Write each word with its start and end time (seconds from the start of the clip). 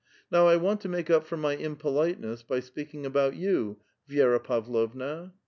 Now 0.31 0.47
I 0.47 0.55
want 0.55 0.81
to 0.81 0.89
make 0.89 1.11
up 1.11 1.27
for 1.27 1.37
my 1.37 1.55
im 1.55 1.75
politeness 1.75 2.41
by 2.41 2.59
speaking 2.59 3.05
about 3.05 3.35
you, 3.35 3.77
Vi^ra 4.09 4.43
Pavlovna. 4.43 5.35